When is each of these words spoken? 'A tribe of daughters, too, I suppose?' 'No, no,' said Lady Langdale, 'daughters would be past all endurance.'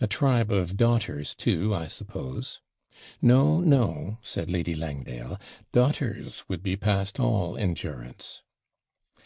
'A 0.00 0.06
tribe 0.06 0.50
of 0.50 0.78
daughters, 0.78 1.34
too, 1.34 1.74
I 1.74 1.88
suppose?' 1.88 2.62
'No, 3.20 3.60
no,' 3.60 4.16
said 4.22 4.48
Lady 4.48 4.74
Langdale, 4.74 5.38
'daughters 5.72 6.42
would 6.48 6.62
be 6.62 6.74
past 6.74 7.20
all 7.20 7.54
endurance.' 7.54 8.40